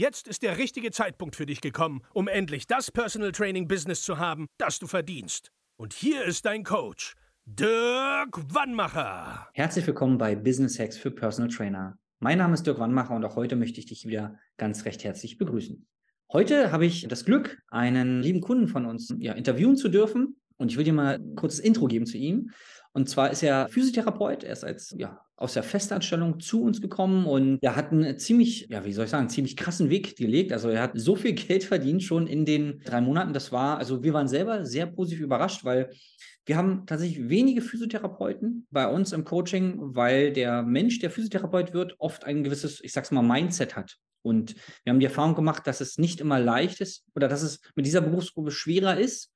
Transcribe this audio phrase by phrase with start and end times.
[0.00, 4.16] Jetzt ist der richtige Zeitpunkt für dich gekommen, um endlich das Personal Training Business zu
[4.16, 5.52] haben, das du verdienst.
[5.76, 9.46] Und hier ist dein Coach, Dirk Wannmacher.
[9.52, 11.98] Herzlich willkommen bei Business Hacks für Personal Trainer.
[12.18, 15.36] Mein Name ist Dirk Wannmacher und auch heute möchte ich dich wieder ganz recht herzlich
[15.36, 15.86] begrüßen.
[16.32, 20.40] Heute habe ich das Glück, einen lieben Kunden von uns ja, interviewen zu dürfen.
[20.56, 22.50] Und ich will dir mal ein kurzes Intro geben zu ihm.
[22.92, 24.42] Und zwar ist er Physiotherapeut.
[24.42, 28.66] Er ist als ja, aus der Festanstellung zu uns gekommen und er hat einen ziemlich,
[28.68, 30.52] ja, wie soll ich sagen, ziemlich krassen Weg gelegt.
[30.52, 33.32] Also er hat so viel Geld verdient schon in den drei Monaten.
[33.32, 35.90] Das war, also wir waren selber sehr positiv überrascht, weil
[36.46, 41.94] wir haben tatsächlich wenige Physiotherapeuten bei uns im Coaching, weil der Mensch, der Physiotherapeut wird,
[41.98, 43.96] oft ein gewisses, ich sag's mal, Mindset hat.
[44.22, 44.54] Und
[44.84, 47.86] wir haben die Erfahrung gemacht, dass es nicht immer leicht ist oder dass es mit
[47.86, 49.32] dieser Berufsgruppe schwerer ist,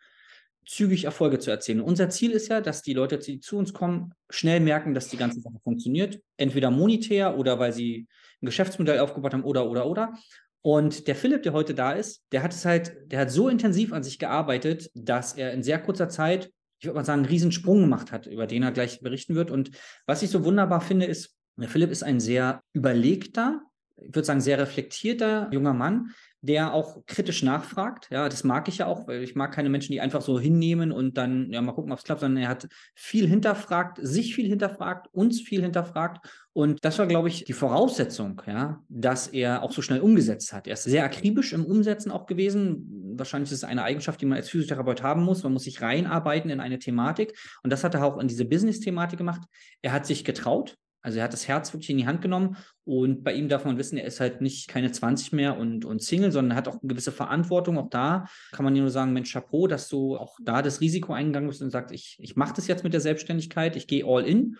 [0.66, 1.80] zügig Erfolge zu erzielen.
[1.80, 5.16] Unser Ziel ist ja, dass die Leute, die zu uns kommen, schnell merken, dass die
[5.16, 6.20] ganze Sache funktioniert.
[6.36, 8.06] Entweder monetär oder weil sie
[8.42, 10.14] ein Geschäftsmodell aufgebaut haben oder, oder, oder.
[10.62, 13.92] Und der Philipp, der heute da ist, der hat es halt, der hat so intensiv
[13.92, 17.82] an sich gearbeitet, dass er in sehr kurzer Zeit, ich würde mal sagen, einen Riesensprung
[17.82, 19.50] gemacht hat, über den er gleich berichten wird.
[19.50, 19.72] Und
[20.06, 23.62] was ich so wunderbar finde, ist, der Philipp ist ein sehr überlegter,
[24.08, 26.10] ich würde sagen, sehr reflektierter junger Mann,
[26.44, 28.08] der auch kritisch nachfragt.
[28.10, 30.92] Ja, das mag ich ja auch, weil ich mag keine Menschen, die einfach so hinnehmen
[30.92, 34.46] und dann ja mal gucken, ob es klappt, sondern er hat viel hinterfragt, sich viel
[34.46, 36.26] hinterfragt, uns viel hinterfragt.
[36.52, 40.66] Und das war, glaube ich, die Voraussetzung, ja, dass er auch so schnell umgesetzt hat.
[40.66, 43.14] Er ist sehr akribisch im Umsetzen auch gewesen.
[43.16, 45.44] Wahrscheinlich ist es eine Eigenschaft, die man als Physiotherapeut haben muss.
[45.44, 47.38] Man muss sich reinarbeiten in eine Thematik.
[47.62, 49.40] Und das hat er auch in diese Business-Thematik gemacht.
[49.80, 53.24] Er hat sich getraut, also er hat das Herz wirklich in die Hand genommen und
[53.24, 56.32] bei ihm darf man wissen, er ist halt nicht keine 20 mehr und, und Single,
[56.32, 57.76] sondern hat auch eine gewisse Verantwortung.
[57.76, 61.50] Auch da kann man nur sagen, Mensch, Chapeau, dass du auch da das Risiko eingegangen
[61.50, 64.56] bist und sagst, ich, ich mache das jetzt mit der Selbstständigkeit, ich gehe all in.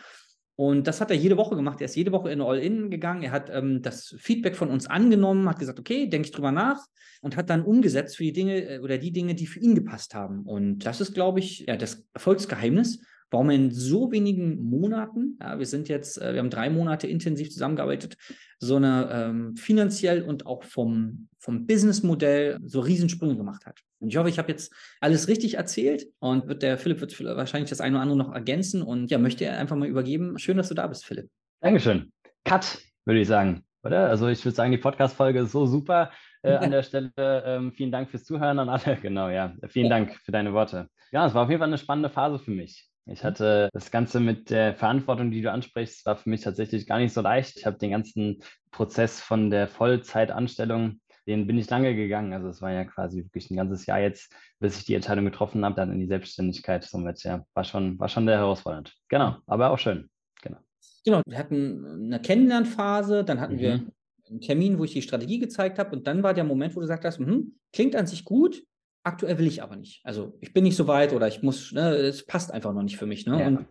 [0.56, 1.80] Und das hat er jede Woche gemacht.
[1.80, 3.22] Er ist jede Woche in All-In gegangen.
[3.22, 6.78] Er hat ähm, das Feedback von uns angenommen, hat gesagt, okay, denke ich drüber nach
[7.22, 10.14] und hat dann umgesetzt für die Dinge äh, oder die Dinge, die für ihn gepasst
[10.14, 10.42] haben.
[10.42, 13.00] Und das ist, glaube ich, ja, das Erfolgsgeheimnis
[13.34, 17.50] warum in so wenigen Monaten, ja, wir sind jetzt, äh, wir haben drei Monate intensiv
[17.50, 18.16] zusammengearbeitet,
[18.58, 23.80] so eine ähm, finanziell und auch vom, vom Businessmodell so Riesensprünge gemacht hat.
[23.98, 27.70] Und ich hoffe, ich habe jetzt alles richtig erzählt und wird der Philipp wird wahrscheinlich
[27.70, 30.38] das eine oder andere noch ergänzen und ja, möchte er einfach mal übergeben.
[30.38, 31.28] Schön, dass du da bist, Philipp.
[31.60, 32.12] Dankeschön.
[32.44, 34.08] Cut, würde ich sagen, oder?
[34.08, 36.12] Also ich würde sagen, die Podcast-Folge ist so super.
[36.42, 38.96] Äh, an der Stelle ähm, vielen Dank fürs Zuhören an alle.
[39.02, 39.54] Genau, ja.
[39.66, 39.98] Vielen ja.
[39.98, 40.88] Dank für deine Worte.
[41.10, 42.88] Ja, es war auf jeden Fall eine spannende Phase für mich.
[43.06, 43.26] Ich mhm.
[43.26, 47.12] hatte das Ganze mit der Verantwortung, die du ansprichst, war für mich tatsächlich gar nicht
[47.12, 47.56] so leicht.
[47.56, 52.32] Ich habe den ganzen Prozess von der Vollzeitanstellung, den bin ich lange gegangen.
[52.32, 55.64] Also es war ja quasi wirklich ein ganzes Jahr jetzt, bis ich die Entscheidung getroffen
[55.64, 56.84] habe, dann in die Selbstständigkeit.
[56.84, 58.94] Somit ja, war schon, war schon sehr herausfordernd.
[59.08, 60.08] Genau, aber auch schön.
[60.42, 60.58] Genau.
[61.04, 63.60] Genau, wir hatten eine Kennenlernphase, dann hatten mhm.
[63.60, 63.86] wir
[64.30, 66.84] einen Termin, wo ich die Strategie gezeigt habe und dann war der Moment, wo du
[66.84, 68.62] gesagt hast, hm, klingt an sich gut,
[69.04, 70.00] Aktuell will ich aber nicht.
[70.04, 72.96] Also ich bin nicht so weit oder ich muss, ne, es passt einfach noch nicht
[72.96, 73.26] für mich.
[73.26, 73.40] Ne?
[73.40, 73.46] Ja.
[73.46, 73.66] Und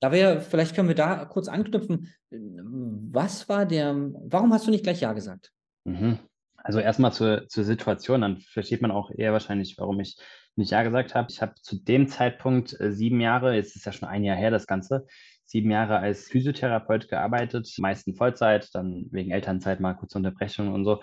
[0.00, 2.12] da wäre, vielleicht können wir da kurz anknüpfen.
[2.30, 5.52] Was war der, warum hast du nicht gleich Ja gesagt?
[5.84, 6.18] Mhm.
[6.54, 10.18] Also erstmal zur, zur Situation, dann versteht man auch eher wahrscheinlich, warum ich
[10.56, 11.28] nicht Ja gesagt habe.
[11.30, 14.50] Ich habe zu dem Zeitpunkt äh, sieben Jahre, jetzt ist ja schon ein Jahr her
[14.50, 15.06] das Ganze,
[15.46, 21.00] sieben Jahre als Physiotherapeut gearbeitet, meisten Vollzeit, dann wegen Elternzeit mal kurze Unterbrechung und so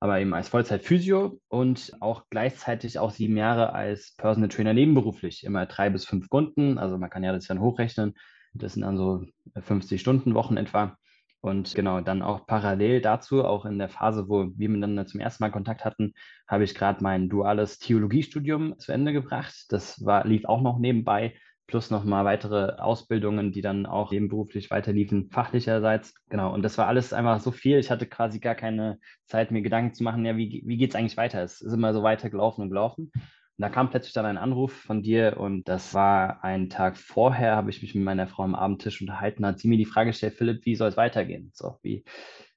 [0.00, 5.66] aber eben als Vollzeit-Physio und auch gleichzeitig auch sieben Jahre als Personal Trainer nebenberuflich, immer
[5.66, 6.78] drei bis fünf Kunden.
[6.78, 8.14] Also man kann ja das dann hochrechnen.
[8.52, 9.24] Das sind dann so
[9.58, 10.96] 50 Stunden Wochen etwa.
[11.40, 15.44] Und genau, dann auch parallel dazu, auch in der Phase, wo wir miteinander zum ersten
[15.44, 16.12] Mal Kontakt hatten,
[16.48, 19.66] habe ich gerade mein duales Theologiestudium zu Ende gebracht.
[19.68, 21.34] Das war, lief auch noch nebenbei
[21.66, 26.14] plus nochmal weitere Ausbildungen, die dann auch nebenberuflich weiterliefen, fachlicherseits.
[26.28, 27.78] Genau, und das war alles einfach so viel.
[27.78, 30.96] Ich hatte quasi gar keine Zeit, mir Gedanken zu machen, ja, wie, wie geht es
[30.96, 31.42] eigentlich weiter?
[31.42, 33.10] Es ist immer so weiter gelaufen und gelaufen.
[33.58, 37.56] Und da kam plötzlich dann ein Anruf von dir und das war ein Tag vorher,
[37.56, 40.34] habe ich mich mit meiner Frau am Abendtisch unterhalten, hat sie mir die Frage gestellt,
[40.34, 41.50] Philipp, wie soll es weitergehen?
[41.54, 42.04] So, wie,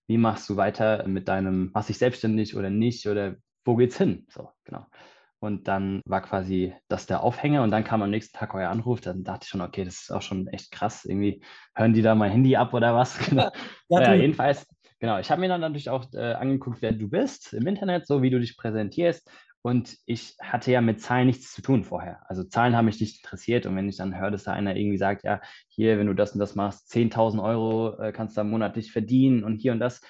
[0.07, 4.25] wie machst du weiter mit deinem, machst dich selbstständig oder nicht oder wo geht's hin?
[4.29, 4.85] So, genau.
[5.39, 9.01] Und dann war quasi das der Aufhänger und dann kam am nächsten Tag euer Anruf.
[9.01, 11.05] Dann dachte ich schon, okay, das ist auch schon echt krass.
[11.05, 11.41] Irgendwie
[11.75, 13.17] hören die da mein Handy ab oder was?
[13.29, 13.49] Genau.
[13.91, 14.67] Ja, ja, jedenfalls
[14.99, 18.21] genau, ich habe mir dann natürlich auch äh, angeguckt, wer du bist im Internet, so
[18.21, 19.29] wie du dich präsentierst.
[19.61, 22.21] Und ich hatte ja mit Zahlen nichts zu tun vorher.
[22.29, 23.65] Also Zahlen haben mich nicht interessiert.
[23.65, 26.31] Und wenn ich dann höre, dass da einer irgendwie sagt, ja, hier, wenn du das
[26.31, 30.01] und das machst, 10.000 Euro äh, kannst du monatlich verdienen und hier und das,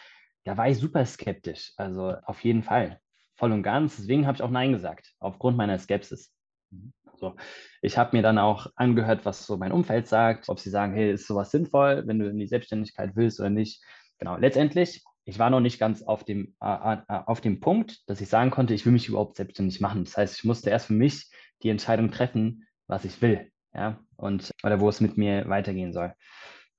[0.44, 1.72] da war ich super skeptisch.
[1.78, 3.00] Also auf jeden Fall,
[3.40, 3.98] voll und ganz.
[3.98, 6.32] Deswegen habe ich auch Nein gesagt, aufgrund meiner Skepsis.
[7.16, 7.36] So.
[7.82, 11.12] Ich habe mir dann auch angehört, was so mein Umfeld sagt, ob sie sagen, hey,
[11.12, 13.84] ist sowas sinnvoll, wenn du in die Selbstständigkeit willst oder nicht.
[14.20, 18.20] Genau, letztendlich ich war noch nicht ganz auf dem, äh, äh, auf dem Punkt, dass
[18.20, 20.04] ich sagen konnte, ich will mich überhaupt selbstständig machen.
[20.04, 21.30] Das heißt, ich musste erst für mich
[21.62, 26.14] die Entscheidung treffen, was ich will, ja, und oder wo es mit mir weitergehen soll.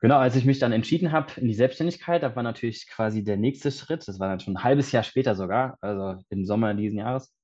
[0.00, 3.36] Genau, als ich mich dann entschieden habe in die Selbstständigkeit, da war natürlich quasi der
[3.36, 4.08] nächste Schritt.
[4.08, 7.34] Das war dann schon ein halbes Jahr später sogar, also im Sommer diesen Jahres,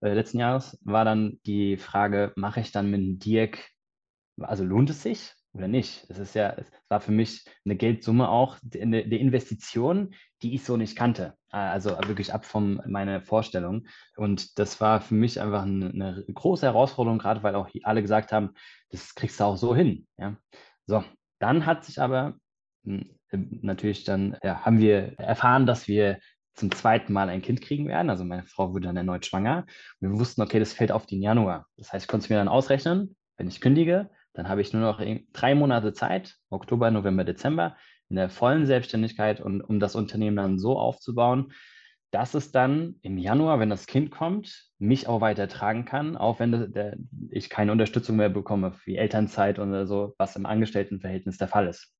[0.00, 3.58] äh, letzten Jahres, war dann die Frage, mache ich dann mit Dirk,
[4.40, 5.32] also lohnt es sich?
[5.54, 6.06] oder nicht.
[6.08, 10.64] Es ist ja, es war für mich eine Geldsumme auch, eine, eine Investition, die ich
[10.64, 11.34] so nicht kannte.
[11.50, 13.86] Also wirklich ab von meiner Vorstellung.
[14.16, 18.32] Und das war für mich einfach eine, eine große Herausforderung, gerade weil auch alle gesagt
[18.32, 18.54] haben,
[18.90, 20.06] das kriegst du auch so hin.
[20.16, 20.36] Ja.
[20.86, 21.04] So,
[21.38, 22.34] dann hat sich aber
[22.84, 23.18] hm,
[23.62, 26.18] natürlich dann, ja, haben wir erfahren, dass wir
[26.54, 28.10] zum zweiten Mal ein Kind kriegen werden.
[28.10, 29.64] Also meine Frau wurde dann erneut schwanger.
[30.00, 31.66] Und wir wussten, okay, das fällt auf den Januar.
[31.76, 34.82] Das heißt, ich konnte es mir dann ausrechnen, wenn ich kündige, dann habe ich nur
[34.82, 35.02] noch
[35.32, 37.76] drei Monate Zeit, Oktober, November, Dezember,
[38.08, 41.52] in der vollen Selbstständigkeit und um das Unternehmen dann so aufzubauen,
[42.12, 46.38] dass es dann im Januar, wenn das Kind kommt, mich auch weiter tragen kann, auch
[46.38, 46.96] wenn der, der,
[47.30, 51.90] ich keine Unterstützung mehr bekomme, wie Elternzeit oder so, was im Angestelltenverhältnis der Fall ist.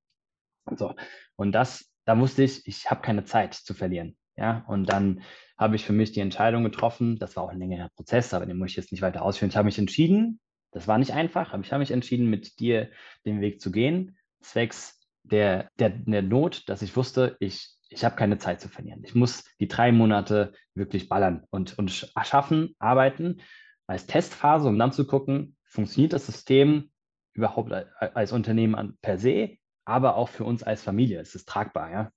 [0.76, 0.94] So.
[1.36, 4.16] Und das, da wusste ich, ich habe keine Zeit zu verlieren.
[4.36, 5.22] Ja, und dann
[5.58, 8.58] habe ich für mich die Entscheidung getroffen, das war auch ein längerer Prozess, aber den
[8.58, 9.50] muss ich jetzt nicht weiter ausführen.
[9.50, 10.40] Ich habe mich entschieden,
[10.72, 12.90] das war nicht einfach, aber ich habe mich entschieden, mit dir
[13.24, 18.16] den Weg zu gehen, zwecks der, der, der Not, dass ich wusste, ich, ich habe
[18.16, 19.02] keine Zeit zu verlieren.
[19.04, 23.40] Ich muss die drei Monate wirklich ballern und, und schaffen, arbeiten
[23.86, 26.90] als Testphase, um dann zu gucken, funktioniert das System
[27.34, 31.20] überhaupt als Unternehmen per se, aber auch für uns als Familie.
[31.20, 32.10] Ist es tragbar, ja?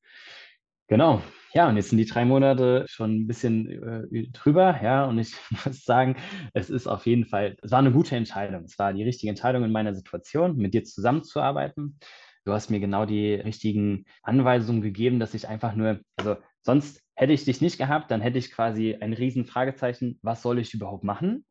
[0.87, 1.21] Genau.
[1.53, 5.33] Ja, und jetzt sind die drei Monate schon ein bisschen äh, drüber, ja, und ich
[5.65, 6.17] muss sagen,
[6.53, 8.65] es ist auf jeden Fall, es war eine gute Entscheidung.
[8.65, 11.97] Es war die richtige Entscheidung in meiner Situation, mit dir zusammenzuarbeiten.
[12.45, 17.33] Du hast mir genau die richtigen Anweisungen gegeben, dass ich einfach nur, also sonst hätte
[17.33, 21.03] ich dich nicht gehabt, dann hätte ich quasi ein riesen Fragezeichen, was soll ich überhaupt
[21.03, 21.45] machen?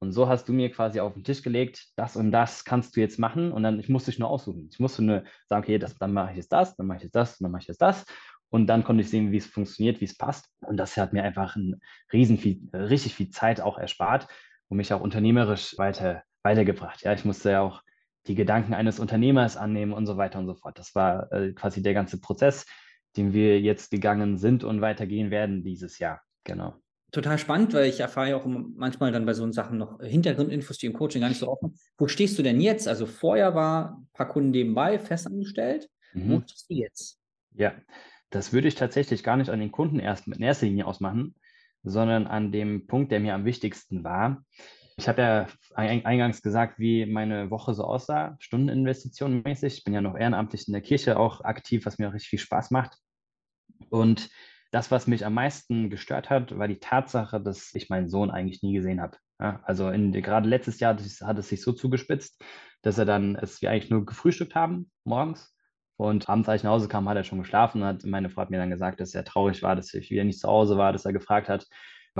[0.00, 3.00] Und so hast du mir quasi auf den Tisch gelegt, das und das kannst du
[3.00, 3.52] jetzt machen.
[3.52, 4.68] Und dann, ich musste dich nur aussuchen.
[4.72, 7.14] Ich musste nur sagen, okay, das, dann mache ich jetzt das, dann mache ich jetzt
[7.14, 8.04] das, dann mache ich jetzt das.
[8.48, 10.48] Und dann konnte ich sehen, wie es funktioniert, wie es passt.
[10.60, 11.80] Und das hat mir einfach ein
[12.12, 14.26] riesen viel, richtig viel Zeit auch erspart
[14.68, 17.02] und mich auch unternehmerisch weiter, weitergebracht.
[17.02, 17.82] Ja, ich musste ja auch
[18.26, 20.78] die Gedanken eines Unternehmers annehmen und so weiter und so fort.
[20.78, 22.66] Das war äh, quasi der ganze Prozess,
[23.16, 26.20] den wir jetzt gegangen sind und weitergehen werden dieses Jahr.
[26.44, 26.74] Genau.
[27.12, 30.86] Total spannend, weil ich erfahre ja auch manchmal dann bei so Sachen noch Hintergrundinfos, die
[30.86, 31.76] im Coaching gar nicht so offen.
[31.98, 32.86] Wo stehst du denn jetzt?
[32.86, 35.88] Also vorher war ein paar Kunden nebenbei festangestellt.
[36.12, 36.30] Mhm.
[36.30, 37.18] Wo stehst du jetzt?
[37.52, 37.74] Ja,
[38.30, 41.34] das würde ich tatsächlich gar nicht an den Kunden erst in erster Linie ausmachen,
[41.82, 44.44] sondern an dem Punkt, der mir am wichtigsten war.
[45.00, 49.78] Ich habe ja eingangs gesagt, wie meine Woche so aussah, Stundeninvestitionen mäßig.
[49.78, 52.38] Ich bin ja noch ehrenamtlich in der Kirche auch aktiv, was mir auch richtig viel
[52.38, 52.98] Spaß macht.
[53.88, 54.28] Und
[54.72, 58.62] das, was mich am meisten gestört hat, war die Tatsache, dass ich meinen Sohn eigentlich
[58.62, 59.16] nie gesehen habe.
[59.40, 62.44] Ja, also in, gerade letztes Jahr hat es sich so zugespitzt,
[62.82, 65.56] dass er dann, es wir eigentlich nur gefrühstückt haben morgens
[65.96, 67.82] und abends, als ich nach Hause kam, hat er schon geschlafen.
[67.82, 70.40] Und meine Frau hat mir dann gesagt, dass er traurig war, dass ich wieder nicht
[70.40, 71.66] zu Hause war, dass er gefragt hat,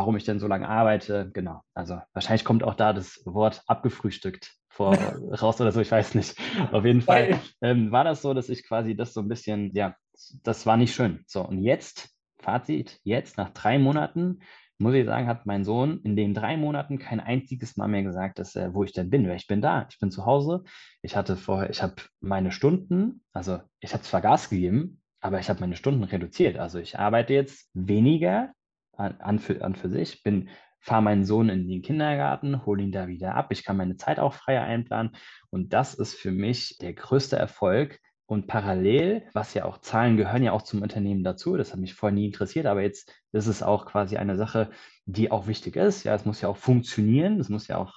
[0.00, 1.30] warum ich denn so lange arbeite.
[1.34, 1.60] Genau.
[1.74, 4.94] Also wahrscheinlich kommt auch da das Wort abgefrühstückt vor,
[5.42, 6.36] raus oder so, ich weiß nicht.
[6.72, 9.94] Auf jeden Fall ähm, war das so, dass ich quasi das so ein bisschen, ja,
[10.42, 11.22] das war nicht schön.
[11.26, 14.40] So, und jetzt, Fazit, jetzt nach drei Monaten
[14.78, 18.38] muss ich sagen, hat mein Sohn in den drei Monaten kein einziges Mal mehr gesagt,
[18.38, 19.28] dass er, wo ich denn bin.
[19.28, 20.64] Weil ich bin da, ich bin zu Hause.
[21.02, 25.50] Ich hatte vorher, ich habe meine Stunden, also ich habe zwar Gas gegeben, aber ich
[25.50, 26.56] habe meine Stunden reduziert.
[26.58, 28.54] Also ich arbeite jetzt weniger
[28.96, 32.92] an, an, für, an für sich, bin fahre meinen Sohn in den Kindergarten, hole ihn
[32.92, 33.48] da wieder ab.
[33.50, 35.12] Ich kann meine Zeit auch freier einplanen.
[35.50, 40.44] Und das ist für mich der größte Erfolg, und parallel, was ja auch Zahlen gehören
[40.44, 43.60] ja auch zum Unternehmen dazu, das hat mich vorher nie interessiert, aber jetzt ist es
[43.60, 44.70] auch quasi eine Sache,
[45.04, 46.04] die auch wichtig ist.
[46.04, 47.92] Ja, es muss ja auch funktionieren, es muss ja auch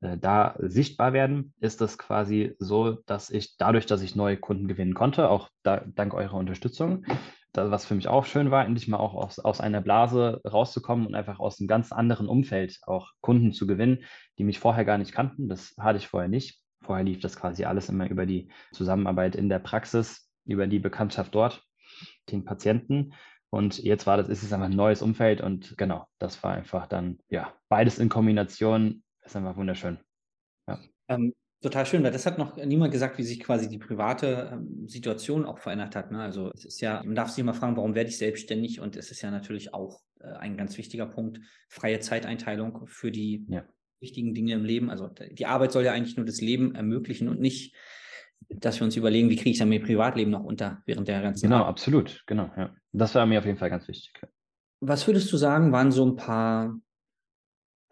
[0.00, 4.66] äh, da sichtbar werden, ist das quasi so, dass ich dadurch, dass ich neue Kunden
[4.66, 7.04] gewinnen konnte, auch da, dank eurer Unterstützung,
[7.52, 11.06] das, was für mich auch schön war, endlich mal auch aus, aus einer Blase rauszukommen
[11.06, 14.04] und einfach aus einem ganz anderen Umfeld auch Kunden zu gewinnen,
[14.38, 15.48] die mich vorher gar nicht kannten.
[15.48, 16.62] Das hatte ich vorher nicht.
[16.82, 21.34] Vorher lief das quasi alles immer über die Zusammenarbeit in der Praxis, über die Bekanntschaft
[21.34, 21.64] dort.
[22.30, 23.14] den Patienten.
[23.50, 26.86] Und jetzt war das, ist es einfach ein neues Umfeld und genau, das war einfach
[26.86, 29.98] dann, ja, beides in Kombination ist einfach wunderschön.
[30.66, 30.78] Ja.
[31.08, 34.88] Ähm, total schön, weil das hat noch niemand gesagt, wie sich quasi die private ähm,
[34.88, 36.10] Situation auch verändert hat.
[36.10, 36.20] Ne?
[36.20, 38.80] Also es ist ja, man darf sich immer fragen, warum werde ich selbstständig?
[38.80, 43.46] Und es ist ja natürlich auch äh, ein ganz wichtiger Punkt, freie Zeiteinteilung für die
[43.48, 43.64] ja.
[44.00, 44.90] wichtigen Dinge im Leben.
[44.90, 47.74] Also die Arbeit soll ja eigentlich nur das Leben ermöglichen und nicht
[48.48, 51.46] dass wir uns überlegen, wie kriege ich dann mein Privatleben noch unter während der ganzen
[51.46, 51.70] Genau, Arbeit.
[51.70, 52.74] absolut, genau, ja.
[52.92, 54.12] Das war mir auf jeden Fall ganz wichtig.
[54.80, 56.78] Was würdest du sagen, waren so ein paar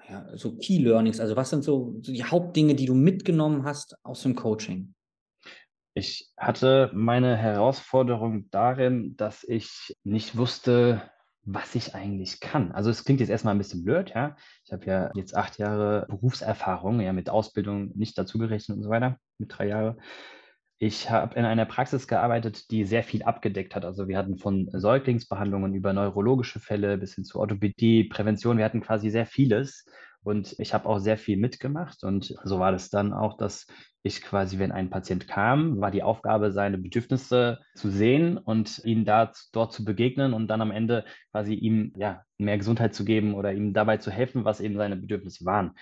[0.08, 1.20] ja, so Key Learnings?
[1.20, 4.94] Also was sind so, so die Hauptdinge, die du mitgenommen hast aus dem Coaching?
[5.94, 11.00] Ich hatte meine Herausforderung darin, dass ich nicht wusste,
[11.42, 12.72] was ich eigentlich kann.
[12.72, 14.36] Also es klingt jetzt erstmal ein bisschen blöd, ja.
[14.64, 19.18] Ich habe ja jetzt acht Jahre Berufserfahrung, ja, mit Ausbildung nicht dazugerechnet und so weiter,
[19.38, 20.00] mit drei Jahren.
[20.78, 23.87] Ich habe in einer Praxis gearbeitet, die sehr viel abgedeckt hat.
[23.87, 28.59] Also wir hatten von Säuglingsbehandlungen über neurologische Fälle bis hin zu Orthopädie, Prävention.
[28.59, 29.87] Wir hatten quasi sehr vieles.
[30.23, 32.02] Und ich habe auch sehr viel mitgemacht.
[32.04, 33.66] Und so war das dann auch, dass
[34.02, 39.04] ich quasi, wenn ein Patient kam, war die Aufgabe, seine Bedürfnisse zu sehen und ihn
[39.04, 43.35] da, dort zu begegnen und dann am Ende quasi ihm ja, mehr Gesundheit zu geben
[43.35, 45.73] oder ihm dabei zu helfen, was eben seine Bedürfnisse waren.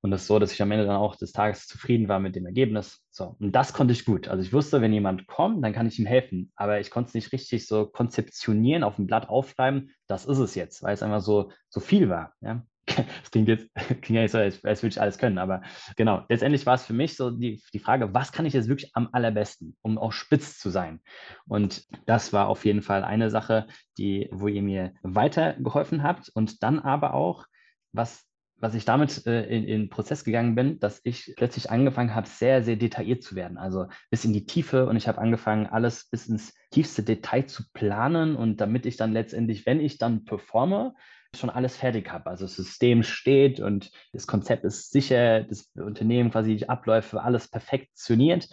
[0.00, 2.46] Und das so, dass ich am Ende dann auch des Tages zufrieden war mit dem
[2.46, 3.04] Ergebnis.
[3.10, 3.36] So.
[3.40, 4.28] Und das konnte ich gut.
[4.28, 6.52] Also ich wusste, wenn jemand kommt, dann kann ich ihm helfen.
[6.54, 10.54] Aber ich konnte es nicht richtig so konzeptionieren, auf dem Blatt aufschreiben, das ist es
[10.54, 12.32] jetzt, weil es einfach so, so viel war.
[12.40, 12.62] Ja?
[12.96, 15.62] Das klingt jetzt klingt ja nicht so, als, als würde ich alles können, aber
[15.96, 18.94] genau, letztendlich war es für mich so die, die Frage, was kann ich jetzt wirklich
[18.94, 21.00] am allerbesten, um auch spitz zu sein?
[21.46, 23.66] Und das war auf jeden Fall eine Sache,
[23.98, 27.46] die, wo ihr mir weitergeholfen habt und dann aber auch,
[27.92, 28.27] was
[28.60, 32.26] was ich damit äh, in, in den Prozess gegangen bin, dass ich plötzlich angefangen habe,
[32.26, 33.58] sehr, sehr detailliert zu werden.
[33.58, 37.64] Also bis in die Tiefe und ich habe angefangen, alles bis ins tiefste Detail zu
[37.72, 40.94] planen und damit ich dann letztendlich, wenn ich dann performe,
[41.36, 42.30] schon alles fertig habe.
[42.30, 47.48] Also das System steht und das Konzept ist sicher, das Unternehmen quasi die Abläufe, alles
[47.48, 48.48] perfektioniert.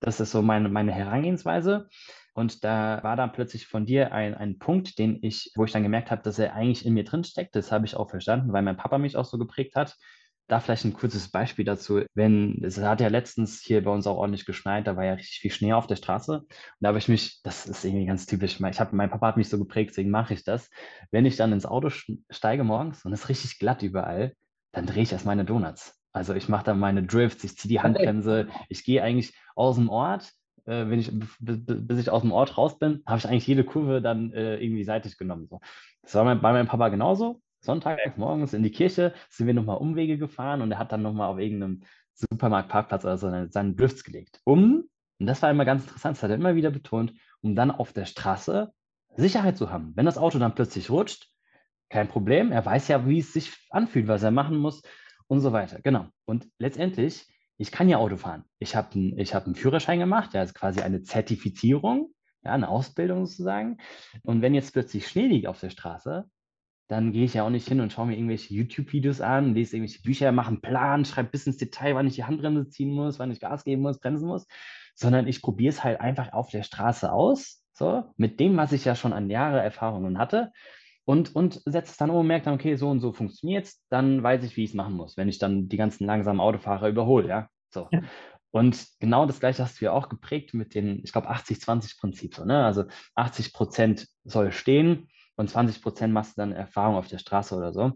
[0.00, 1.88] Das ist so meine, meine Herangehensweise.
[2.38, 5.82] Und da war dann plötzlich von dir ein, ein Punkt, den ich, wo ich dann
[5.82, 7.56] gemerkt habe, dass er eigentlich in mir drin steckt.
[7.56, 9.96] Das habe ich auch verstanden, weil mein Papa mich auch so geprägt hat.
[10.46, 12.02] Da vielleicht ein kurzes Beispiel dazu.
[12.14, 15.40] Wenn, es hat ja letztens hier bei uns auch ordentlich geschneit, da war ja richtig
[15.40, 16.38] viel Schnee auf der Straße.
[16.38, 19.36] Und da habe ich mich, das ist irgendwie ganz typisch, ich habe, mein Papa hat
[19.36, 20.70] mich so geprägt, deswegen mache ich das.
[21.10, 21.90] Wenn ich dann ins Auto
[22.30, 24.32] steige morgens und es ist richtig glatt überall,
[24.70, 25.98] dann drehe ich erst meine Donuts.
[26.12, 29.88] Also ich mache dann meine Drifts, ich ziehe die Handbremse, ich gehe eigentlich aus dem
[29.88, 30.32] Ort,
[30.68, 31.10] wenn ich,
[31.40, 34.84] bis ich aus dem Ort raus bin, habe ich eigentlich jede Kurve dann äh, irgendwie
[34.84, 35.46] seitlich genommen.
[35.48, 35.60] So.
[36.02, 37.40] Das war mein, bei meinem Papa genauso.
[37.60, 41.28] Sonntag morgens in die Kirche sind wir nochmal Umwege gefahren und er hat dann nochmal
[41.28, 41.82] auf irgendeinem
[42.14, 44.40] Supermarktparkplatz oder so seinen Drifts gelegt.
[44.44, 44.84] Um,
[45.18, 47.92] und das war immer ganz interessant, das hat er immer wieder betont, um dann auf
[47.92, 48.72] der Straße
[49.16, 49.92] Sicherheit zu haben.
[49.96, 51.28] Wenn das Auto dann plötzlich rutscht,
[51.88, 54.82] kein Problem, er weiß ja, wie es sich anfühlt, was er machen muss
[55.26, 55.80] und so weiter.
[55.82, 56.06] Genau.
[56.24, 57.26] Und letztendlich,
[57.58, 58.44] ich kann ja Auto fahren.
[58.58, 63.78] Ich habe einen hab Führerschein gemacht, der ist quasi eine Zertifizierung, ja, eine Ausbildung sozusagen.
[64.22, 66.24] Und wenn jetzt plötzlich Schnee liegt auf der Straße,
[66.86, 70.02] dann gehe ich ja auch nicht hin und schaue mir irgendwelche YouTube-Videos an, lese irgendwelche
[70.02, 73.30] Bücher, mache einen Plan, schreibe bis ins Detail, wann ich die Handbremse ziehen muss, wann
[73.30, 74.46] ich Gas geben muss, bremsen muss,
[74.94, 78.84] sondern ich probiere es halt einfach auf der Straße aus, so, mit dem, was ich
[78.84, 80.52] ja schon an Jahre Erfahrungen hatte
[81.08, 83.82] und, und setze es dann um und merke dann, okay, so und so funktioniert es,
[83.88, 86.86] dann weiß ich, wie ich es machen muss, wenn ich dann die ganzen langsamen Autofahrer
[86.86, 87.88] überhole, ja, so.
[87.90, 88.02] Ja.
[88.50, 92.44] Und genau das Gleiche hast du ja auch geprägt mit den, ich glaube, 80-20-Prinzip, so,
[92.44, 92.62] ne?
[92.62, 92.84] also
[93.14, 97.72] 80 Prozent soll stehen, und 20 Prozent machst du dann Erfahrung auf der Straße oder
[97.72, 97.92] so.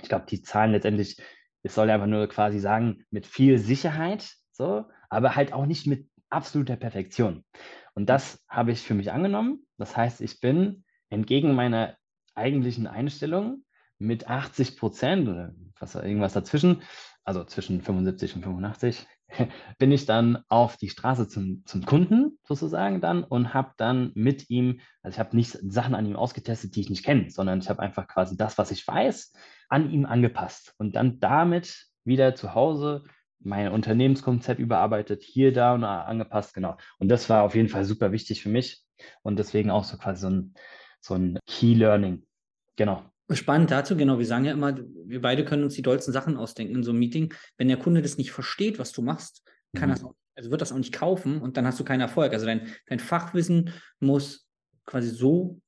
[0.00, 1.20] Ich glaube, die Zahlen letztendlich,
[1.62, 6.08] es soll einfach nur quasi sagen, mit viel Sicherheit, so, aber halt auch nicht mit
[6.30, 7.44] absoluter Perfektion.
[7.92, 9.66] Und das habe ich für mich angenommen.
[9.76, 11.96] Das heißt, ich bin entgegen meiner
[12.40, 13.64] eigentlichen Einstellung
[13.98, 16.82] mit 80 Prozent oder was, irgendwas dazwischen,
[17.24, 19.06] also zwischen 75 und 85,
[19.78, 24.50] bin ich dann auf die Straße zum, zum Kunden sozusagen dann und habe dann mit
[24.50, 27.68] ihm, also ich habe nicht Sachen an ihm ausgetestet, die ich nicht kenne, sondern ich
[27.68, 29.32] habe einfach quasi das, was ich weiß,
[29.68, 33.04] an ihm angepasst und dann damit wieder zu Hause
[33.42, 36.76] mein Unternehmenskonzept überarbeitet, hier, da und angepasst, genau.
[36.98, 38.82] Und das war auf jeden Fall super wichtig für mich
[39.22, 40.54] und deswegen auch so quasi so ein,
[41.00, 42.26] so ein Key Learning.
[42.76, 43.04] Genau.
[43.32, 44.18] Spannend dazu, genau.
[44.18, 46.98] Wir sagen ja immer, wir beide können uns die dollsten Sachen ausdenken in so einem
[46.98, 47.32] Meeting.
[47.58, 49.42] Wenn der Kunde das nicht versteht, was du machst,
[49.76, 49.92] kann mhm.
[49.92, 52.32] das auch, also wird das auch nicht kaufen und dann hast du keinen Erfolg.
[52.32, 54.48] Also dein, dein Fachwissen muss
[54.84, 55.60] quasi so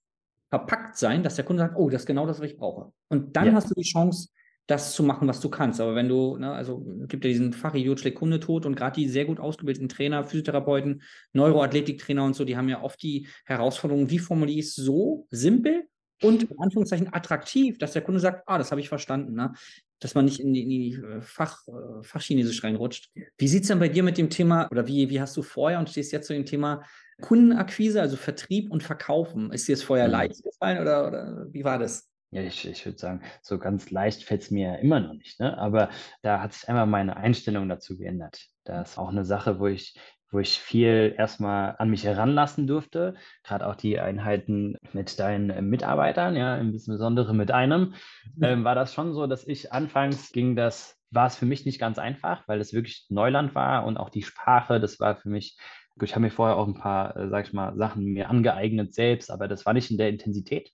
[0.51, 2.93] verpackt sein, dass der Kunde sagt, oh, das ist genau das, was ich brauche.
[3.09, 3.53] Und dann ja.
[3.53, 4.29] hast du die Chance,
[4.67, 5.81] das zu machen, was du kannst.
[5.81, 9.09] Aber wenn du, ne, also gibt ja diesen Fachidiot schlägt Kunde tot und gerade die
[9.09, 14.19] sehr gut ausgebildeten Trainer, Physiotherapeuten, Neuroathletiktrainer und so, die haben ja oft die Herausforderung, wie
[14.19, 15.85] formuliere ich es so simpel
[16.23, 19.52] und in Anführungszeichen attraktiv, dass der Kunde sagt, ah, das habe ich verstanden, ne?
[20.00, 23.11] dass man nicht in die, in die äh, Fach, äh, Fachchinesisch reinrutscht.
[23.38, 25.79] Wie sieht es denn bei dir mit dem Thema, oder wie, wie hast du vorher
[25.79, 26.83] und stehst jetzt zu dem Thema
[27.21, 29.52] Kundenakquise, also Vertrieb und Verkaufen?
[29.52, 30.12] Ist dir das vorher mhm.
[30.12, 32.09] leicht gefallen oder, oder wie war das?
[32.33, 35.38] Ja, ich, ich würde sagen, so ganz leicht fällt es mir immer noch nicht.
[35.38, 35.57] Ne?
[35.59, 35.91] Aber
[36.23, 38.47] da hat sich einmal meine Einstellung dazu geändert.
[38.64, 39.95] Das ist auch eine Sache, wo ich,
[40.33, 43.15] wo ich viel erstmal an mich heranlassen durfte.
[43.45, 47.95] Gerade auch die Einheiten mit deinen Mitarbeitern, ja, insbesondere mit einem,
[48.43, 51.79] ähm, war das schon so, dass ich anfangs ging das, war es für mich nicht
[51.79, 55.59] ganz einfach, weil es wirklich Neuland war und auch die Sprache, das war für mich
[56.01, 59.31] ich habe mir vorher auch ein paar, äh, sag ich mal, Sachen mir angeeignet selbst,
[59.31, 60.71] aber das war nicht in der Intensität.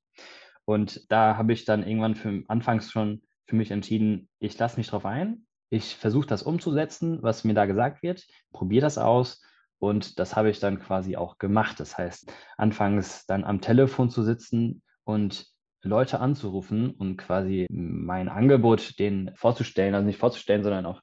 [0.64, 4.88] Und da habe ich dann irgendwann für anfangs schon für mich entschieden, ich lasse mich
[4.88, 9.42] drauf ein, ich versuche das umzusetzen, was mir da gesagt wird, probiere das aus
[9.78, 11.78] und das habe ich dann quasi auch gemacht.
[11.80, 15.46] Das heißt, anfangs dann am Telefon zu sitzen und
[15.82, 21.02] Leute anzurufen und quasi mein Angebot denen vorzustellen, also nicht vorzustellen, sondern auch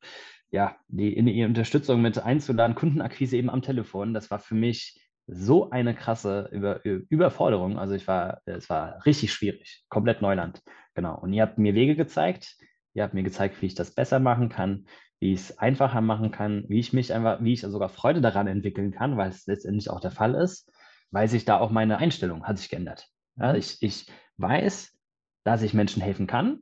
[0.52, 5.00] ja, die in die Unterstützung mit einzuladen, Kundenakquise eben am Telefon, das war für mich
[5.28, 7.80] so eine krasse Über Überforderung.
[7.80, 10.62] Also ich war, es war richtig schwierig, komplett Neuland.
[10.94, 11.20] Genau.
[11.20, 12.58] Und ihr habt mir Wege gezeigt,
[12.96, 14.88] ihr habt mir gezeigt, wie ich das besser machen kann,
[15.20, 18.48] wie ich es einfacher machen kann, wie ich mich einfach, wie ich sogar Freude daran
[18.48, 20.72] entwickeln kann, weil es letztendlich auch der Fall ist,
[21.12, 23.08] weil sich da auch meine Einstellung hat sich geändert.
[23.36, 24.98] Ja, ich, ich weiß,
[25.44, 26.60] dass ich Menschen helfen kann.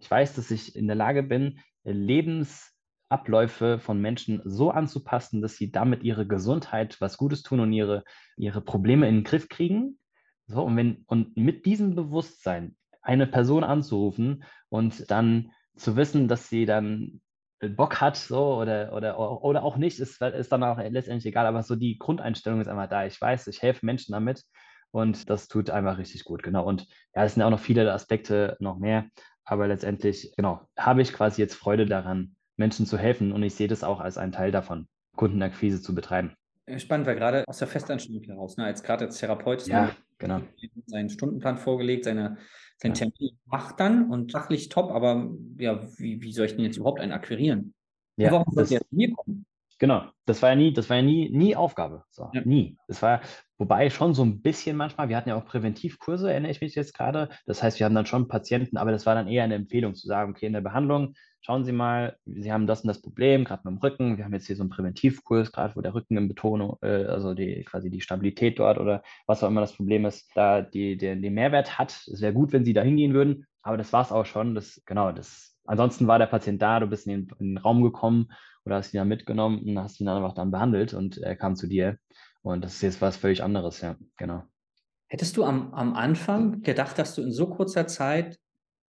[0.00, 2.74] Ich weiß, dass ich in der Lage bin, Lebens
[3.08, 8.04] Abläufe von Menschen so anzupassen, dass sie damit ihre Gesundheit was Gutes tun und ihre,
[8.36, 9.98] ihre Probleme in den Griff kriegen.
[10.46, 16.48] So, und, wenn, und mit diesem Bewusstsein eine Person anzurufen und dann zu wissen, dass
[16.48, 17.20] sie dann
[17.60, 21.62] Bock hat, so oder, oder, oder auch nicht, ist, ist dann auch letztendlich egal, aber
[21.62, 23.04] so die Grundeinstellung ist einfach da.
[23.06, 24.44] Ich weiß, ich helfe Menschen damit
[24.92, 26.64] und das tut einfach richtig gut, genau.
[26.64, 29.06] Und ja, es sind auch noch viele Aspekte noch mehr,
[29.44, 33.32] aber letztendlich, genau, habe ich quasi jetzt Freude daran, Menschen zu helfen.
[33.32, 36.34] Und ich sehe das auch als einen Teil davon, Kundenakquise zu betreiben.
[36.76, 40.40] Spannend, weil gerade aus der Festanstellung heraus, ne, als gerade als Therapeut ja, genau.
[40.86, 42.36] seinen Stundenplan vorgelegt, seine,
[42.76, 43.10] sein ja.
[43.10, 47.00] Termin macht dann und fachlich top, aber ja, wie, wie soll ich denn jetzt überhaupt
[47.00, 47.74] einen akquirieren?
[48.16, 49.46] Ja, warum soll der zu mir kommen?
[49.78, 52.02] Genau, das war ja nie, das war ja nie, nie Aufgabe.
[52.10, 52.42] So, ja.
[52.44, 52.76] Nie.
[52.88, 53.20] Das war,
[53.58, 56.94] wobei schon so ein bisschen manchmal, wir hatten ja auch Präventivkurse, erinnere ich mich jetzt
[56.94, 57.28] gerade.
[57.46, 60.08] Das heißt, wir haben dann schon Patienten, aber das war dann eher eine Empfehlung zu
[60.08, 63.62] sagen, okay, in der Behandlung, schauen Sie mal, Sie haben das und das Problem, gerade
[63.64, 64.16] mit dem Rücken.
[64.16, 67.34] Wir haben jetzt hier so einen Präventivkurs, gerade wo der Rücken in Betonung, äh, also
[67.34, 71.20] die, quasi die Stabilität dort oder was auch immer das Problem ist, da die, die,
[71.20, 71.90] den Mehrwert hat.
[72.06, 74.54] Es wäre gut, wenn Sie da hingehen würden, aber das war es auch schon.
[74.54, 77.82] Das, genau, das, ansonsten war der Patient da, du bist in den, in den Raum
[77.82, 78.30] gekommen
[78.64, 81.56] oder hast ihn dann mitgenommen und hast ihn dann einfach dann behandelt und er kam
[81.56, 81.98] zu dir.
[82.42, 84.44] Und das ist jetzt was völlig anderes, ja, genau.
[85.08, 88.38] Hättest du am, am Anfang gedacht, dass du in so kurzer Zeit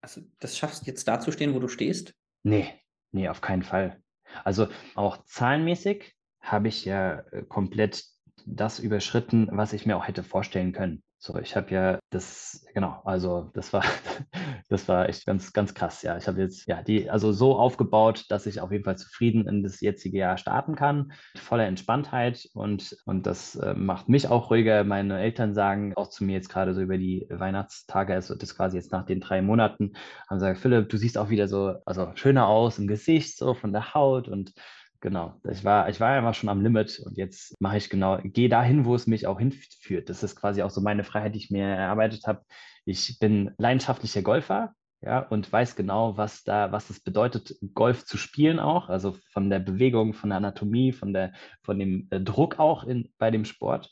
[0.01, 2.13] also das schaffst, jetzt dazustehen, wo du stehst?
[2.47, 2.73] Nee,
[3.12, 4.01] nee, auf keinen Fall.
[4.45, 8.05] Also auch zahlenmäßig habe ich ja äh, komplett
[8.45, 11.03] das überschritten, was ich mir auch hätte vorstellen können.
[11.19, 13.84] So, ich habe ja das, genau, also das war,
[14.69, 16.03] das war echt ganz, ganz krass.
[16.03, 19.47] Ja, ich habe jetzt ja die, also so aufgebaut, dass ich auf jeden Fall zufrieden
[19.47, 24.51] in das jetzige Jahr starten kann, voller Entspanntheit und, und das äh, macht mich auch
[24.51, 24.84] ruhiger.
[24.84, 28.77] Meine Eltern sagen auch zu mir jetzt gerade so über die Weihnachtstage, also das quasi
[28.77, 29.93] jetzt nach den drei Monaten,
[30.30, 33.73] haben gesagt, Philipp, du siehst auch wieder so, also schöner aus im Gesicht, so von
[33.73, 34.53] der Haut und
[34.99, 38.49] Genau, ich war, ich war einfach schon am Limit und jetzt mache ich genau, gehe
[38.49, 40.10] dahin, wo es mich auch hinführt.
[40.10, 42.41] Das ist quasi auch so meine Freiheit, die ich mir erarbeitet habe.
[42.86, 48.17] Ich bin leidenschaftlicher Golfer, ja, und weiß genau, was da, was es bedeutet, Golf zu
[48.17, 52.60] spielen auch, also von der Bewegung, von der Anatomie, von der, von dem äh, Druck
[52.60, 53.91] auch in, bei dem Sport.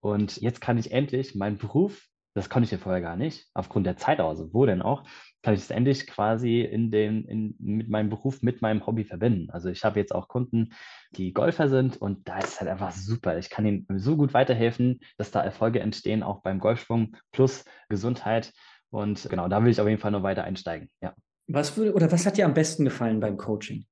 [0.00, 2.07] Und jetzt kann ich endlich meinen Beruf,
[2.38, 5.04] das konnte ich ja vorher gar nicht, aufgrund der Zeit, also wo denn auch,
[5.42, 9.50] kann ich es endlich quasi in den, in, mit meinem Beruf, mit meinem Hobby verbinden.
[9.50, 10.70] Also ich habe jetzt auch Kunden,
[11.12, 13.38] die Golfer sind und da ist es halt einfach super.
[13.38, 18.52] Ich kann ihnen so gut weiterhelfen, dass da Erfolge entstehen, auch beim Golfschwung plus Gesundheit.
[18.90, 20.90] Und genau, da will ich auf jeden Fall noch weiter einsteigen.
[21.00, 21.14] Ja.
[21.46, 23.86] Was würde oder was hat dir am besten gefallen beim Coaching?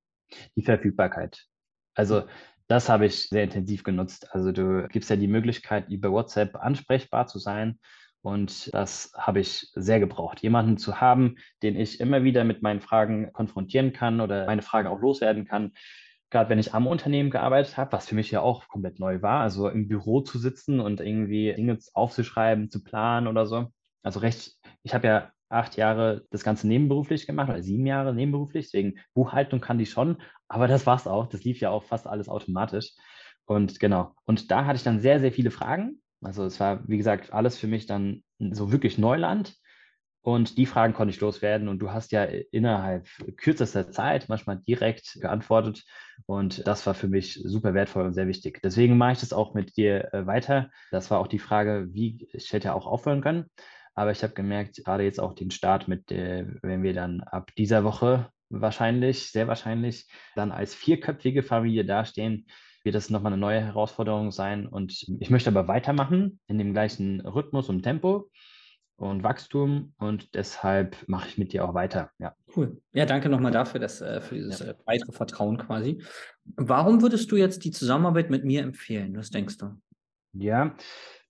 [0.57, 1.47] Die Verfügbarkeit.
[1.95, 2.25] Also
[2.69, 4.29] das habe ich sehr intensiv genutzt.
[4.33, 7.79] Also du gibst ja die Möglichkeit, über WhatsApp ansprechbar zu sein
[8.27, 12.81] und das habe ich sehr gebraucht, jemanden zu haben, den ich immer wieder mit meinen
[12.81, 15.71] Fragen konfrontieren kann oder meine Fragen auch loswerden kann.
[16.31, 19.43] Gerade wenn ich am Unternehmen gearbeitet habe, was für mich ja auch komplett neu war,
[19.43, 23.69] also im Büro zu sitzen und irgendwie Dinge aufzuschreiben, zu planen oder so.
[24.03, 28.67] Also recht, ich habe ja acht Jahre das Ganze nebenberuflich gemacht oder sieben Jahre nebenberuflich.
[28.73, 31.29] Deswegen Buchhaltung kann die schon, aber das war's auch.
[31.29, 32.91] Das lief ja auch fast alles automatisch.
[33.45, 34.17] Und genau.
[34.25, 36.03] Und da hatte ich dann sehr, sehr viele Fragen.
[36.27, 39.55] Also es war, wie gesagt, alles für mich dann so wirklich Neuland.
[40.23, 41.69] Und die Fragen konnte ich loswerden.
[41.69, 45.85] Und du hast ja innerhalb kürzester Zeit manchmal direkt geantwortet.
[46.27, 48.61] Und das war für mich super wertvoll und sehr wichtig.
[48.61, 50.69] Deswegen mache ich das auch mit dir äh, weiter.
[50.91, 53.45] Das war auch die Frage, wie ich hätte auch aufhören können.
[53.95, 57.83] Aber ich habe gemerkt, gerade jetzt auch den Start mit, wenn wir dann ab dieser
[57.83, 62.47] Woche wahrscheinlich, sehr wahrscheinlich, dann als vierköpfige Familie dastehen,
[62.87, 64.67] wird das nochmal eine neue Herausforderung sein.
[64.67, 68.31] Und ich möchte aber weitermachen in dem gleichen Rhythmus und Tempo
[68.95, 72.11] und Wachstum und deshalb mache ich mit dir auch weiter.
[72.19, 72.35] Ja.
[72.57, 72.81] Cool.
[72.93, 74.69] Ja, danke nochmal dafür, dass, äh, für dieses ja.
[74.69, 76.03] Äh, weitere Vertrauen quasi.
[76.57, 79.17] Warum würdest du jetzt die Zusammenarbeit mit mir empfehlen?
[79.17, 79.77] Was denkst du?
[80.33, 80.77] Ja,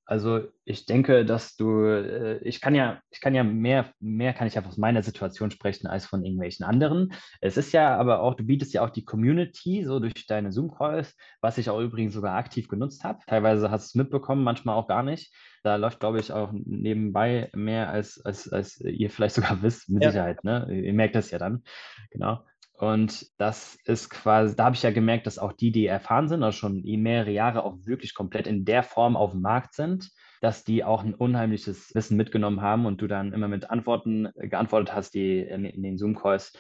[0.07, 4.47] also ich denke, dass du, äh, ich kann ja, ich kann ja mehr, mehr kann
[4.47, 7.13] ich ja aus meiner Situation sprechen als von irgendwelchen anderen.
[7.41, 11.17] Es ist ja aber auch, du bietest ja auch die Community so durch deine Zoom-Calls,
[11.41, 13.19] was ich auch übrigens sogar aktiv genutzt habe.
[13.27, 15.35] Teilweise hast du es mitbekommen, manchmal auch gar nicht.
[15.65, 20.05] Da läuft, glaube ich, auch nebenbei mehr als, als, als ihr vielleicht sogar wisst, mit
[20.05, 20.13] ja.
[20.13, 20.45] Sicherheit.
[20.45, 20.69] Ne?
[20.71, 21.65] Ihr merkt das ja dann.
[22.11, 22.45] Genau.
[22.79, 26.43] Und das ist quasi, da habe ich ja gemerkt, dass auch die, die erfahren sind,
[26.43, 30.11] also schon mehrere Jahre auch wirklich komplett in der Form auf dem Markt sind,
[30.43, 34.95] dass die auch ein unheimliches Wissen mitgenommen haben und du dann immer mit Antworten geantwortet
[34.95, 36.53] hast, die in, den Zoom-Calls,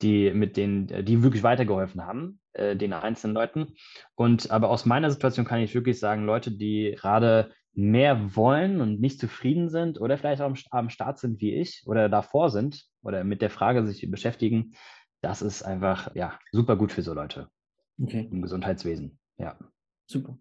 [0.00, 3.74] die mit denen, die wirklich weitergeholfen haben, äh, den einzelnen Leuten.
[4.14, 9.00] Und aber aus meiner Situation kann ich wirklich sagen, Leute, die gerade mehr wollen und
[9.00, 12.84] nicht zufrieden sind oder vielleicht auch am, am Start sind wie ich oder davor sind
[13.02, 14.72] oder mit der Frage sich beschäftigen,
[15.20, 17.48] das ist einfach ja super gut für so Leute
[18.00, 18.28] okay.
[18.30, 19.18] im Gesundheitswesen.
[19.38, 19.58] Ja.
[20.10, 20.38] Super.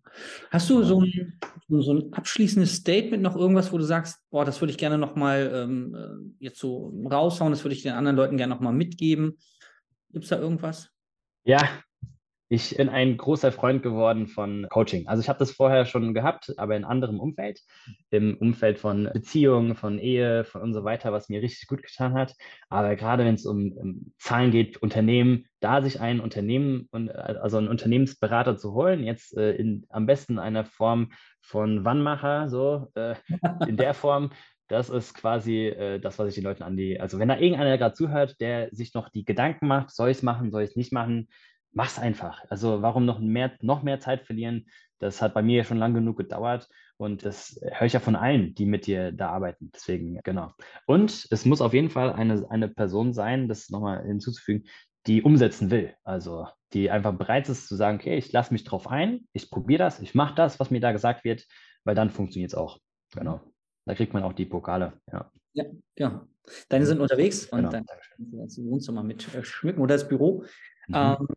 [0.49, 4.61] Hast du so ein, so ein abschließendes Statement, noch irgendwas, wo du sagst, boah, das
[4.61, 8.37] würde ich gerne nochmal ähm, äh, jetzt so raushauen, das würde ich den anderen Leuten
[8.37, 9.37] gerne nochmal mitgeben?
[10.13, 10.89] Gibt es da irgendwas?
[11.43, 11.67] Ja,
[12.49, 15.07] ich bin ein großer Freund geworden von Coaching.
[15.07, 17.59] Also ich habe das vorher schon gehabt, aber in anderem Umfeld,
[18.09, 22.13] im Umfeld von Beziehungen, von Ehe, von und so weiter, was mir richtig gut getan
[22.13, 22.35] hat.
[22.69, 27.57] Aber gerade wenn es um, um, Zahlen geht, Unternehmen, da sich ein Unternehmen und also
[27.57, 33.15] einen Unternehmensberater zu holen, jetzt äh, in am besten einer Form von Wannmacher, so äh,
[33.67, 34.31] in der Form,
[34.69, 37.77] das ist quasi äh, das, was ich den Leuten an die, also wenn da irgendeiner
[37.77, 40.75] gerade zuhört, der sich noch die Gedanken macht, soll ich es machen, soll ich es
[40.75, 41.27] nicht machen,
[41.71, 42.43] mach's einfach.
[42.49, 44.67] Also warum noch mehr, noch mehr Zeit verlieren?
[44.99, 48.15] Das hat bei mir ja schon lang genug gedauert und das höre ich ja von
[48.15, 49.71] allen, die mit dir da arbeiten.
[49.73, 50.51] Deswegen, genau.
[50.87, 54.67] Und es muss auf jeden Fall eine, eine Person sein, das nochmal hinzuzufügen,
[55.05, 55.93] die umsetzen will.
[56.03, 59.79] Also die einfach bereit ist zu sagen, okay, ich lasse mich drauf ein, ich probiere
[59.79, 61.45] das, ich mache das, was mir da gesagt wird,
[61.83, 62.79] weil dann funktioniert es auch.
[63.13, 63.39] Genau.
[63.85, 64.99] Da kriegt man auch die Pokale.
[65.11, 65.65] Ja, ja.
[65.97, 66.27] ja.
[66.69, 67.71] Deine sind unterwegs und genau.
[67.71, 67.85] dann
[68.17, 70.43] das Wohnzimmer mit äh, schmücken oder das Büro.
[70.87, 70.95] Mhm.
[70.95, 71.27] Ähm,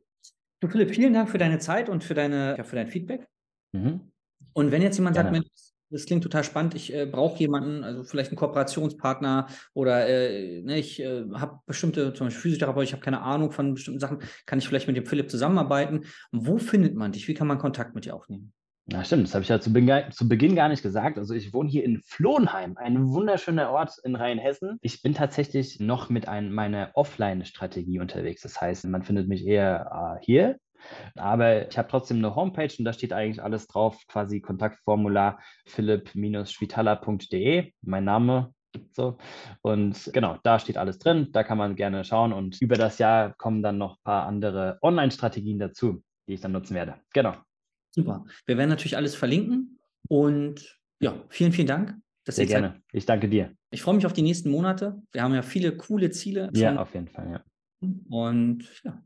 [0.61, 3.27] Du Philipp, vielen Dank für deine Zeit und für, deine, ja, für dein Feedback.
[3.73, 4.13] Mhm.
[4.53, 5.29] Und wenn jetzt jemand Gerne.
[5.29, 10.07] sagt, Mensch, das klingt total spannend, ich äh, brauche jemanden, also vielleicht einen Kooperationspartner oder
[10.09, 14.01] äh, ne, ich äh, habe bestimmte, zum Beispiel Physiotherapeut, ich habe keine Ahnung von bestimmten
[14.01, 16.05] Sachen, kann ich vielleicht mit dem Philipp zusammenarbeiten?
[16.31, 17.27] Wo findet man dich?
[17.27, 18.53] Wie kann man Kontakt mit dir aufnehmen?
[18.93, 19.25] Ja, stimmt.
[19.25, 21.17] Das habe ich ja zu, Beginn, zu Beginn gar nicht gesagt.
[21.17, 24.79] Also ich wohne hier in Flohnheim, ein wunderschöner Ort in Rheinhessen.
[24.83, 28.43] Ich bin tatsächlich noch mit ein, meiner Offline-Strategie unterwegs.
[28.43, 30.57] Das heißt, man findet mich eher äh, hier.
[31.15, 37.73] Aber ich habe trotzdem eine Homepage und da steht eigentlich alles drauf, quasi Kontaktformular philipp-schwitaler.de,
[37.83, 38.53] mein Name,
[38.93, 39.19] so.
[39.63, 43.35] Und genau, da steht alles drin, da kann man gerne schauen und über das Jahr
[43.37, 46.95] kommen dann noch ein paar andere Online-Strategien dazu, die ich dann nutzen werde.
[47.13, 47.35] Genau.
[47.91, 48.25] Super.
[48.47, 51.97] Wir werden natürlich alles verlinken und ja, vielen, vielen Dank.
[52.29, 52.75] Sehr gerne.
[52.75, 52.83] Zeit.
[52.93, 53.53] Ich danke dir.
[53.71, 55.03] Ich freue mich auf die nächsten Monate.
[55.13, 56.51] Wir haben ja viele coole Ziele.
[56.55, 57.45] Ja, auf jeden Fall, ja.
[58.09, 59.03] Und ja,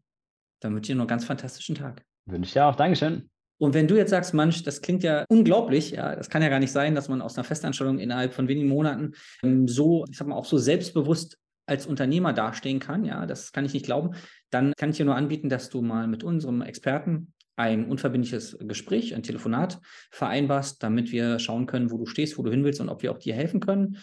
[0.60, 2.04] dann wünsche ich dir noch einen ganz fantastischen Tag.
[2.26, 2.76] Wünsche ich dir auch.
[2.76, 3.30] Dankeschön.
[3.58, 6.58] Und wenn du jetzt sagst, Mensch, das klingt ja unglaublich, ja, das kann ja gar
[6.58, 10.26] nicht sein, dass man aus einer Festanstellung innerhalb von wenigen Monaten ähm, so, ich sag
[10.26, 14.16] mal, auch so selbstbewusst als Unternehmer dastehen kann, ja, das kann ich nicht glauben,
[14.50, 19.14] dann kann ich dir nur anbieten, dass du mal mit unserem Experten ein unverbindliches Gespräch,
[19.14, 22.88] ein Telefonat vereinbarst, damit wir schauen können, wo du stehst, wo du hin willst und
[22.88, 23.98] ob wir auch dir helfen können.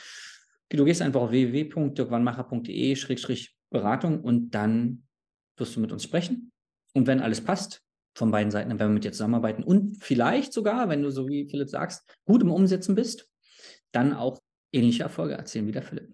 [0.69, 5.01] Du gehst einfach auf www.dirkwannmacher.de-beratung und dann
[5.57, 6.51] wirst du mit uns sprechen.
[6.93, 7.81] Und wenn alles passt,
[8.13, 11.27] von beiden Seiten, dann werden wir mit dir zusammenarbeiten und vielleicht sogar, wenn du so
[11.27, 13.29] wie Philipp sagst, gut im Umsetzen bist,
[13.91, 14.39] dann auch
[14.73, 16.13] ähnliche Erfolge erzielen wie der Philipp.